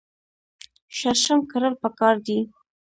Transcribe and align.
شړشم 0.97 1.39
کرل 1.51 1.73
پکار 1.81 2.15
دي. 2.25 2.39